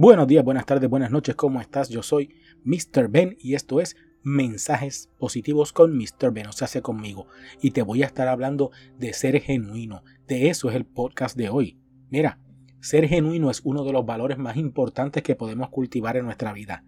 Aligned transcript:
Buenos 0.00 0.28
días, 0.28 0.44
buenas 0.44 0.64
tardes, 0.64 0.88
buenas 0.88 1.10
noches, 1.10 1.34
¿cómo 1.34 1.60
estás? 1.60 1.88
Yo 1.88 2.04
soy 2.04 2.32
Mr. 2.62 3.08
Ben 3.08 3.36
y 3.40 3.54
esto 3.54 3.80
es 3.80 3.96
Mensajes 4.22 5.10
Positivos 5.18 5.72
con 5.72 5.98
Mr. 5.98 6.30
Ben, 6.32 6.46
o 6.46 6.52
sea, 6.52 6.66
hace 6.66 6.82
conmigo. 6.82 7.26
Y 7.60 7.72
te 7.72 7.82
voy 7.82 8.04
a 8.04 8.06
estar 8.06 8.28
hablando 8.28 8.70
de 8.96 9.12
ser 9.12 9.40
genuino. 9.40 10.04
De 10.28 10.50
eso 10.50 10.70
es 10.70 10.76
el 10.76 10.86
podcast 10.86 11.36
de 11.36 11.48
hoy. 11.48 11.80
Mira, 12.10 12.38
ser 12.80 13.08
genuino 13.08 13.50
es 13.50 13.60
uno 13.64 13.82
de 13.82 13.92
los 13.92 14.06
valores 14.06 14.38
más 14.38 14.56
importantes 14.56 15.24
que 15.24 15.34
podemos 15.34 15.68
cultivar 15.70 16.16
en 16.16 16.26
nuestra 16.26 16.52
vida. 16.52 16.84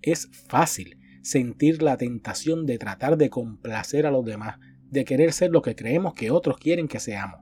Es 0.00 0.30
fácil 0.48 0.96
sentir 1.20 1.82
la 1.82 1.98
tentación 1.98 2.64
de 2.64 2.78
tratar 2.78 3.18
de 3.18 3.28
complacer 3.28 4.06
a 4.06 4.10
los 4.10 4.24
demás, 4.24 4.58
de 4.88 5.04
querer 5.04 5.34
ser 5.34 5.50
lo 5.50 5.60
que 5.60 5.76
creemos 5.76 6.14
que 6.14 6.30
otros 6.30 6.56
quieren 6.56 6.88
que 6.88 6.98
seamos. 6.98 7.40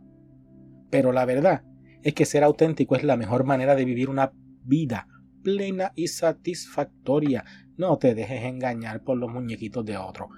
Pero 0.91 1.12
la 1.12 1.25
verdad 1.27 1.62
es 2.02 2.12
que 2.12 2.25
ser 2.25 2.43
auténtico 2.43 2.96
es 2.96 3.04
la 3.04 3.16
mejor 3.16 3.45
manera 3.45 3.77
de 3.77 3.84
vivir 3.84 4.11
una 4.11 4.32
vida 4.64 5.08
plena 5.42 5.92
y 5.95 6.08
satisfactoria. 6.08 7.45
No 7.77 7.98
te 7.98 8.14
dejes 8.14 8.45
engañar 8.45 9.02
por 9.02 9.18
los 9.18 9.30
muñequitos 9.32 9.84
de 9.84 9.96
otro. 9.96 10.28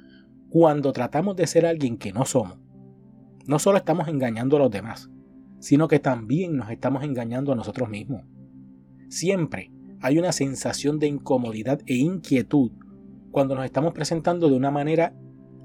Cuando 0.48 0.92
tratamos 0.92 1.36
de 1.36 1.46
ser 1.46 1.66
alguien 1.66 1.96
que 1.96 2.12
no 2.12 2.24
somos, 2.24 2.58
no 3.46 3.58
solo 3.58 3.78
estamos 3.78 4.08
engañando 4.08 4.56
a 4.56 4.60
los 4.60 4.70
demás, 4.70 5.10
sino 5.58 5.88
que 5.88 5.98
también 5.98 6.56
nos 6.56 6.70
estamos 6.70 7.04
engañando 7.04 7.52
a 7.52 7.56
nosotros 7.56 7.88
mismos. 7.88 8.22
Siempre 9.08 9.72
hay 10.00 10.18
una 10.18 10.32
sensación 10.32 10.98
de 10.98 11.08
incomodidad 11.08 11.80
e 11.86 11.94
inquietud 11.96 12.72
cuando 13.30 13.54
nos 13.54 13.64
estamos 13.64 13.92
presentando 13.92 14.48
de 14.48 14.56
una 14.56 14.70
manera 14.70 15.14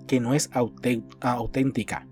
que 0.07 0.19
no 0.19 0.33
es 0.33 0.49
auténtica. 0.53 2.07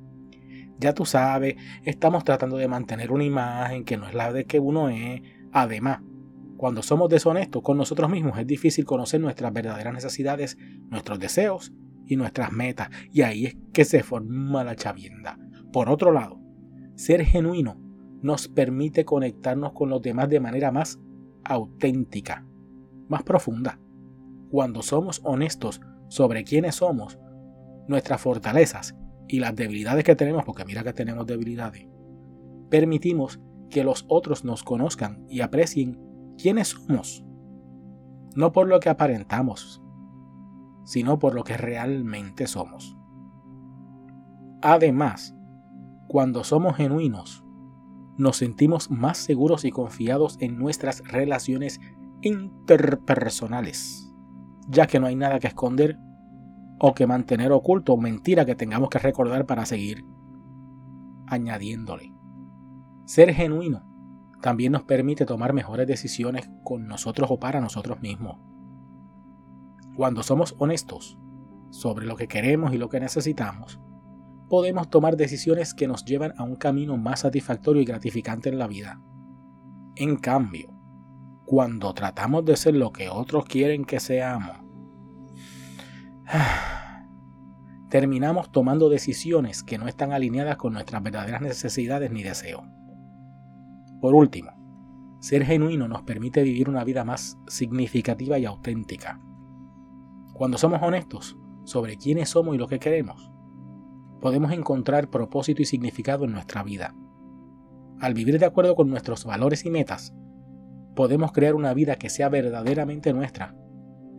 Ya 0.79 0.93
tú 0.93 1.05
sabes, 1.05 1.55
estamos 1.83 2.23
tratando 2.23 2.57
de 2.57 2.67
mantener 2.67 3.11
una 3.11 3.23
imagen 3.23 3.83
que 3.83 3.97
no 3.97 4.07
es 4.07 4.13
la 4.13 4.31
de 4.31 4.45
que 4.45 4.59
uno 4.59 4.89
es. 4.89 5.21
Además, 5.51 6.01
cuando 6.57 6.81
somos 6.81 7.09
deshonestos 7.09 7.61
con 7.61 7.77
nosotros 7.77 8.09
mismos 8.09 8.37
es 8.39 8.47
difícil 8.47 8.83
conocer 8.83 9.21
nuestras 9.21 9.53
verdaderas 9.53 9.93
necesidades, 9.93 10.57
nuestros 10.89 11.19
deseos 11.19 11.71
y 12.07 12.15
nuestras 12.15 12.51
metas. 12.51 12.89
Y 13.11 13.21
ahí 13.21 13.45
es 13.45 13.57
que 13.73 13.85
se 13.85 14.03
forma 14.03 14.63
la 14.63 14.75
chavienda. 14.75 15.37
Por 15.71 15.89
otro 15.89 16.11
lado, 16.11 16.39
ser 16.95 17.23
genuino 17.23 17.79
nos 18.21 18.47
permite 18.47 19.05
conectarnos 19.05 19.73
con 19.73 19.89
los 19.89 20.01
demás 20.01 20.29
de 20.29 20.39
manera 20.39 20.71
más 20.71 20.99
auténtica, 21.43 22.45
más 23.07 23.21
profunda. 23.21 23.79
Cuando 24.49 24.81
somos 24.81 25.21
honestos 25.23 25.81
sobre 26.07 26.43
quiénes 26.43 26.75
somos, 26.75 27.19
nuestras 27.87 28.19
fortalezas 28.19 28.95
y 29.27 29.39
las 29.39 29.55
debilidades 29.55 30.03
que 30.03 30.15
tenemos, 30.15 30.43
porque 30.43 30.65
mira 30.65 30.83
que 30.83 30.93
tenemos 30.93 31.27
debilidades, 31.27 31.87
permitimos 32.69 33.39
que 33.69 33.83
los 33.83 34.05
otros 34.07 34.43
nos 34.43 34.63
conozcan 34.63 35.25
y 35.29 35.41
aprecien 35.41 36.06
quiénes 36.37 36.69
somos. 36.69 37.25
No 38.35 38.51
por 38.51 38.67
lo 38.67 38.79
que 38.79 38.89
aparentamos, 38.89 39.81
sino 40.83 41.19
por 41.19 41.33
lo 41.33 41.43
que 41.43 41.57
realmente 41.57 42.47
somos. 42.47 42.95
Además, 44.61 45.35
cuando 46.07 46.43
somos 46.43 46.77
genuinos, 46.77 47.43
nos 48.17 48.37
sentimos 48.37 48.89
más 48.89 49.17
seguros 49.17 49.65
y 49.65 49.71
confiados 49.71 50.37
en 50.39 50.57
nuestras 50.57 51.03
relaciones 51.07 51.79
interpersonales, 52.21 54.11
ya 54.69 54.87
que 54.87 54.99
no 54.99 55.07
hay 55.07 55.15
nada 55.15 55.39
que 55.39 55.47
esconder 55.47 55.99
o 56.79 56.93
que 56.93 57.07
mantener 57.07 57.51
oculto 57.51 57.93
o 57.93 57.97
mentira 57.97 58.45
que 58.45 58.55
tengamos 58.55 58.89
que 58.89 58.99
recordar 58.99 59.45
para 59.45 59.65
seguir 59.65 60.03
añadiéndole. 61.27 62.13
Ser 63.05 63.33
genuino 63.33 63.86
también 64.41 64.71
nos 64.71 64.83
permite 64.83 65.25
tomar 65.25 65.53
mejores 65.53 65.87
decisiones 65.87 66.49
con 66.63 66.87
nosotros 66.87 67.29
o 67.31 67.39
para 67.39 67.59
nosotros 67.61 68.01
mismos. 68.01 68.37
Cuando 69.95 70.21
somos 70.23 70.55
honestos 70.59 71.17
sobre 71.71 72.05
lo 72.05 72.15
que 72.15 72.27
queremos 72.27 72.73
y 72.73 72.77
lo 72.77 72.89
que 72.89 72.99
necesitamos, 72.99 73.79
podemos 74.49 74.89
tomar 74.89 75.17
decisiones 75.17 75.73
que 75.73 75.87
nos 75.87 76.05
llevan 76.05 76.33
a 76.37 76.43
un 76.43 76.55
camino 76.55 76.97
más 76.97 77.21
satisfactorio 77.21 77.81
y 77.81 77.85
gratificante 77.85 78.49
en 78.49 78.59
la 78.59 78.67
vida. 78.67 79.01
En 79.95 80.17
cambio, 80.17 80.73
cuando 81.45 81.93
tratamos 81.93 82.45
de 82.45 82.55
ser 82.55 82.75
lo 82.75 82.91
que 82.91 83.09
otros 83.09 83.45
quieren 83.45 83.85
que 83.85 83.99
seamos, 83.99 84.57
terminamos 87.89 88.51
tomando 88.51 88.89
decisiones 88.89 89.63
que 89.63 89.77
no 89.77 89.87
están 89.87 90.11
alineadas 90.11 90.57
con 90.57 90.73
nuestras 90.73 91.01
verdaderas 91.01 91.41
necesidades 91.41 92.11
ni 92.11 92.21
deseos. 92.21 92.63
Por 94.01 94.13
último, 94.13 94.51
ser 95.19 95.43
genuino 95.43 95.87
nos 95.87 96.03
permite 96.03 96.43
vivir 96.43 96.69
una 96.69 96.83
vida 96.83 97.03
más 97.03 97.37
significativa 97.47 98.37
y 98.37 98.45
auténtica. 98.45 99.19
Cuando 100.33 100.57
somos 100.59 100.81
honestos 100.83 101.35
sobre 101.63 101.97
quiénes 101.97 102.29
somos 102.29 102.53
y 102.53 102.59
lo 102.59 102.67
que 102.67 102.79
queremos, 102.79 103.31
podemos 104.21 104.51
encontrar 104.51 105.09
propósito 105.09 105.63
y 105.63 105.65
significado 105.65 106.25
en 106.25 106.31
nuestra 106.31 106.63
vida. 106.63 106.95
Al 107.99 108.13
vivir 108.13 108.37
de 108.37 108.45
acuerdo 108.45 108.75
con 108.75 108.89
nuestros 108.89 109.25
valores 109.25 109.65
y 109.65 109.71
metas, 109.71 110.13
podemos 110.95 111.31
crear 111.31 111.55
una 111.55 111.73
vida 111.73 111.95
que 111.95 112.09
sea 112.09 112.29
verdaderamente 112.29 113.13
nuestra 113.13 113.55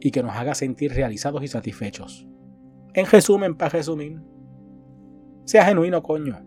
y 0.00 0.10
que 0.10 0.24
nos 0.24 0.34
haga 0.34 0.56
sentir 0.56 0.92
realizados 0.92 1.42
y 1.44 1.48
satisfechos. 1.48 2.26
En 2.94 3.06
resumen, 3.06 3.56
para 3.56 3.70
resumir, 3.70 4.20
sea 5.44 5.64
genuino, 5.64 6.02
coño. 6.02 6.40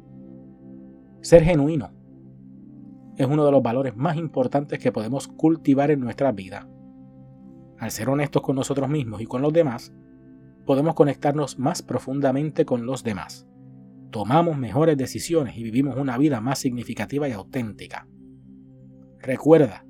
Ser 1.22 1.44
genuino 1.44 2.01
es 3.18 3.28
uno 3.28 3.46
de 3.46 3.52
los 3.52 3.62
valores 3.62 3.96
más 3.96 4.18
importantes 4.18 4.80
que 4.80 4.92
podemos 4.92 5.28
cultivar 5.28 5.92
en 5.92 6.00
nuestra 6.00 6.32
vida. 6.32 6.68
Al 7.78 7.92
ser 7.92 8.10
honestos 8.10 8.42
con 8.42 8.56
nosotros 8.56 8.90
mismos 8.90 9.22
y 9.22 9.26
con 9.26 9.42
los 9.42 9.54
demás, 9.54 9.94
podemos 10.66 10.94
conectarnos 10.94 11.60
más 11.60 11.82
profundamente 11.82 12.66
con 12.66 12.86
los 12.86 13.04
demás. 13.04 13.48
Tomamos 14.12 14.58
mejores 14.58 14.98
decisiones 14.98 15.58
y 15.58 15.64
vivimos 15.64 15.98
una 15.98 16.18
vida 16.18 16.42
más 16.42 16.60
significativa 16.60 17.28
y 17.28 17.32
auténtica. 17.32 18.08
Recuerda 19.20 19.86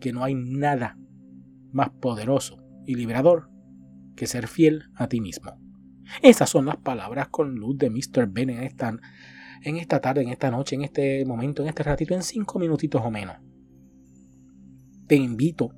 que 0.00 0.12
no 0.12 0.24
hay 0.24 0.34
nada 0.34 0.98
más 1.72 1.90
poderoso 1.90 2.62
y 2.86 2.94
liberador 2.94 3.48
que 4.16 4.26
ser 4.26 4.46
fiel 4.46 4.84
a 4.94 5.08
ti 5.08 5.20
mismo. 5.20 5.58
Esas 6.22 6.50
son 6.50 6.66
las 6.66 6.76
palabras 6.76 7.28
con 7.28 7.54
luz 7.54 7.78
de 7.78 7.90
Mr. 7.90 8.26
Ben 8.28 8.50
en 8.50 8.62
esta 8.62 8.98
en 9.64 9.76
esta 9.76 10.00
tarde, 10.00 10.22
en 10.22 10.28
esta 10.28 10.50
noche, 10.50 10.74
en 10.76 10.82
este 10.82 11.24
momento, 11.24 11.62
en 11.62 11.68
este 11.68 11.82
ratito, 11.82 12.14
en 12.14 12.22
cinco 12.22 12.58
minutitos 12.58 13.02
o 13.04 13.10
menos. 13.10 13.36
Te 15.06 15.16
invito 15.16 15.74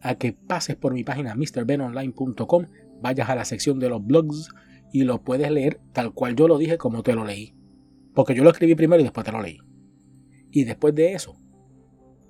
a 0.00 0.14
que 0.16 0.32
pases 0.32 0.76
por 0.76 0.94
mi 0.94 1.04
página 1.04 1.34
mrbenonline.com, 1.34 2.66
vayas 3.00 3.28
a 3.28 3.34
la 3.34 3.44
sección 3.44 3.78
de 3.78 3.88
los 3.88 4.04
blogs 4.04 4.48
y 4.92 5.02
lo 5.02 5.22
puedes 5.22 5.50
leer 5.50 5.80
tal 5.92 6.12
cual 6.12 6.36
yo 6.36 6.48
lo 6.48 6.58
dije 6.58 6.78
como 6.78 7.02
te 7.02 7.14
lo 7.14 7.24
leí. 7.24 7.54
Porque 8.14 8.34
yo 8.34 8.44
lo 8.44 8.50
escribí 8.50 8.74
primero 8.74 9.00
y 9.00 9.04
después 9.04 9.26
te 9.26 9.32
lo 9.32 9.42
leí. 9.42 9.58
Y 10.50 10.64
después 10.64 10.94
de 10.94 11.12
eso, 11.12 11.36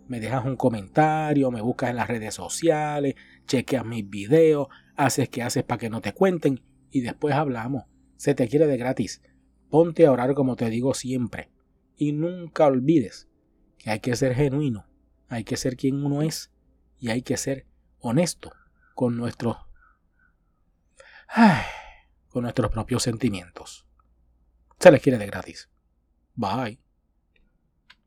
me 0.08 0.20
dejas 0.20 0.44
un 0.44 0.56
comentario, 0.56 1.50
me 1.50 1.60
buscas 1.60 1.90
en 1.90 1.96
las 1.96 2.08
redes 2.08 2.34
sociales, 2.34 3.14
chequeas 3.46 3.84
mis 3.84 4.08
videos, 4.08 4.68
haces 4.96 5.28
que 5.28 5.42
haces 5.42 5.62
para 5.64 5.78
que 5.78 5.90
no 5.90 6.00
te 6.00 6.12
cuenten 6.12 6.60
y 6.90 7.02
después 7.02 7.34
hablamos. 7.34 7.84
Se 8.16 8.34
te 8.34 8.48
quiere 8.48 8.66
de 8.66 8.76
gratis. 8.76 9.20
Ponte 9.70 10.06
a 10.06 10.12
orar 10.12 10.34
como 10.34 10.56
te 10.56 10.70
digo 10.70 10.94
siempre. 10.94 11.50
Y 11.96 12.12
nunca 12.12 12.66
olvides 12.66 13.28
que 13.78 13.90
hay 13.90 14.00
que 14.00 14.16
ser 14.16 14.34
genuino, 14.34 14.86
hay 15.28 15.44
que 15.44 15.56
ser 15.56 15.76
quien 15.76 16.04
uno 16.04 16.22
es 16.22 16.52
y 16.98 17.10
hay 17.10 17.22
que 17.22 17.36
ser 17.36 17.66
honesto 17.98 18.52
con 18.94 19.16
nuestros 19.16 19.56
con 22.28 22.42
nuestros 22.42 22.70
propios 22.70 23.02
sentimientos. 23.02 23.86
Se 24.78 24.90
les 24.90 25.00
quiere 25.00 25.18
de 25.18 25.26
gratis. 25.26 25.70
Bye. 26.34 26.85